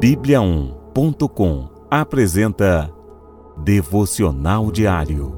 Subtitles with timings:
[0.00, 2.92] Bíblia1.com apresenta
[3.64, 5.34] Devocional Diário.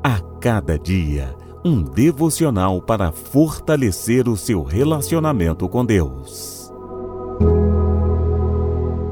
[0.00, 1.34] A cada dia,
[1.64, 6.72] um devocional para fortalecer o seu relacionamento com Deus.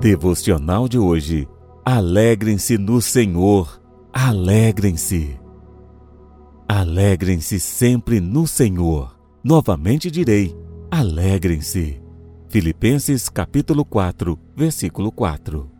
[0.00, 1.46] Devocional de hoje.
[1.84, 3.78] Alegrem-se no Senhor.
[4.10, 5.38] Alegrem-se.
[6.66, 9.14] Alegrem-se sempre no Senhor.
[9.44, 10.56] Novamente direi:
[10.90, 12.07] alegrem-se.
[12.50, 15.70] Filipenses capítulo 4, versículo 4.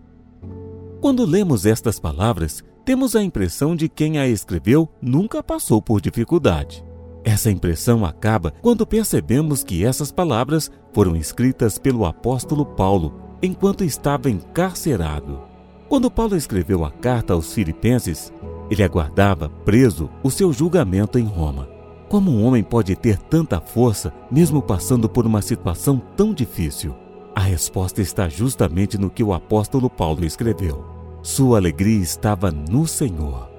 [1.00, 6.84] Quando lemos estas palavras, temos a impressão de quem a escreveu nunca passou por dificuldade.
[7.24, 14.28] Essa impressão acaba quando percebemos que essas palavras foram escritas pelo apóstolo Paulo enquanto estava
[14.28, 15.40] encarcerado.
[15.88, 18.30] Quando Paulo escreveu a carta aos Filipenses,
[18.70, 21.77] ele aguardava preso o seu julgamento em Roma.
[22.08, 26.94] Como um homem pode ter tanta força mesmo passando por uma situação tão difícil?
[27.34, 30.84] A resposta está justamente no que o apóstolo Paulo escreveu.
[31.22, 33.50] Sua alegria estava no Senhor.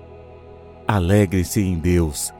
[0.87, 2.33] Alegre-se em Deus.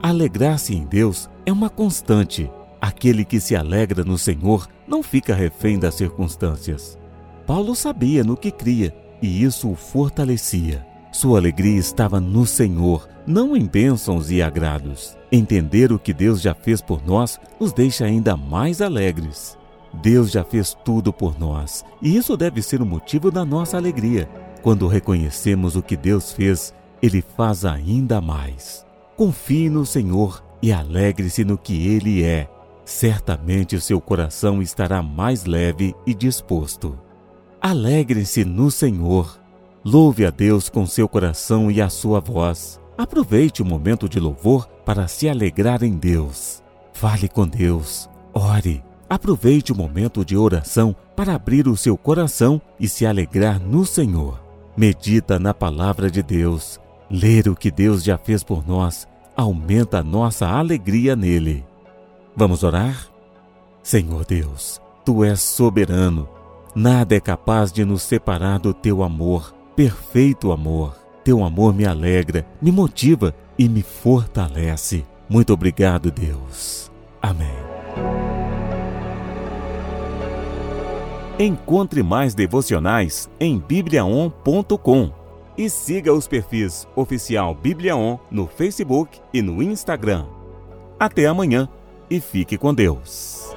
[0.00, 2.48] Alegrar-se em Deus é uma constante.
[2.80, 6.96] Aquele que se alegra no Senhor não fica refém das circunstâncias.
[7.44, 10.86] Paulo sabia no que cria e isso o fortalecia.
[11.10, 15.15] Sua alegria estava no Senhor, não em bênçãos e agrados.
[15.30, 19.58] Entender o que Deus já fez por nós nos deixa ainda mais alegres.
[19.92, 24.28] Deus já fez tudo por nós, e isso deve ser o motivo da nossa alegria.
[24.62, 28.84] Quando reconhecemos o que Deus fez, Ele faz ainda mais.
[29.16, 32.48] Confie no Senhor e alegre-se no que Ele é.
[32.84, 36.98] Certamente o seu coração estará mais leve e disposto.
[37.60, 39.40] Alegre-se no Senhor
[39.88, 42.80] Louve a Deus com seu coração e a sua voz.
[42.96, 46.62] Aproveite o momento de louvor para se alegrar em Deus.
[46.92, 48.08] Fale com Deus.
[48.32, 48.82] Ore.
[49.08, 54.40] Aproveite o momento de oração para abrir o seu coração e se alegrar no Senhor.
[54.76, 56.80] Medita na palavra de Deus.
[57.10, 61.64] Ler o que Deus já fez por nós aumenta a nossa alegria nele.
[62.34, 63.08] Vamos orar?
[63.82, 66.28] Senhor Deus, tu és soberano.
[66.74, 70.96] Nada é capaz de nos separar do teu amor perfeito amor.
[71.26, 75.04] Teu amor me alegra, me motiva e me fortalece.
[75.28, 76.88] Muito obrigado, Deus.
[77.20, 77.50] Amém.
[81.36, 85.10] Encontre mais devocionais em bibliaon.com
[85.58, 90.26] e siga os perfis oficial Bibliaon no Facebook e no Instagram.
[90.96, 91.68] Até amanhã
[92.08, 93.52] e fique com Deus.